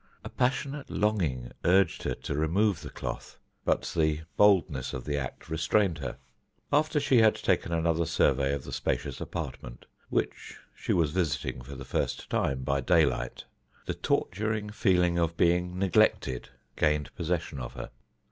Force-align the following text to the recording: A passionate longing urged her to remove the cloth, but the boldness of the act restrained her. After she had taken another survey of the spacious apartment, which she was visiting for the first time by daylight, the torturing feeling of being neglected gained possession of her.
A 0.23 0.29
passionate 0.29 0.89
longing 0.89 1.51
urged 1.63 2.01
her 2.01 2.15
to 2.15 2.33
remove 2.33 2.81
the 2.81 2.89
cloth, 2.89 3.37
but 3.63 3.83
the 3.95 4.21
boldness 4.35 4.93
of 4.95 5.05
the 5.05 5.15
act 5.15 5.47
restrained 5.47 5.99
her. 5.99 6.17
After 6.73 6.99
she 6.99 7.19
had 7.19 7.35
taken 7.35 7.71
another 7.71 8.07
survey 8.07 8.51
of 8.51 8.63
the 8.63 8.73
spacious 8.73 9.21
apartment, 9.21 9.85
which 10.09 10.57
she 10.73 10.91
was 10.91 11.11
visiting 11.11 11.61
for 11.61 11.75
the 11.75 11.85
first 11.85 12.31
time 12.31 12.63
by 12.63 12.81
daylight, 12.81 13.45
the 13.85 13.93
torturing 13.93 14.71
feeling 14.71 15.19
of 15.19 15.37
being 15.37 15.77
neglected 15.77 16.49
gained 16.75 17.13
possession 17.13 17.59
of 17.59 17.73
her. 17.73 17.91